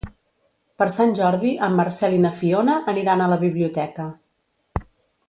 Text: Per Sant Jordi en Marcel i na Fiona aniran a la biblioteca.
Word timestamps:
Per 0.81 0.85
Sant 0.95 1.11
Jordi 1.19 1.51
en 1.67 1.77
Marcel 1.79 2.15
i 2.17 2.21
na 2.25 2.31
Fiona 2.41 2.79
aniran 2.95 3.21
a 3.21 3.29
la 3.35 3.39
biblioteca. 3.45 4.09